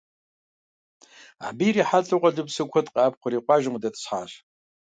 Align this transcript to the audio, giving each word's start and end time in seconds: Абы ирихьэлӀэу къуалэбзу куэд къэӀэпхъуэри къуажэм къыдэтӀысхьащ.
Абы 1.45 1.63
ирихьэлӀэу 1.67 2.21
къуалэбзу 2.21 2.69
куэд 2.71 2.87
къэӀэпхъуэри 2.93 3.39
къуажэм 3.45 3.73
къыдэтӀысхьащ. 3.75 4.31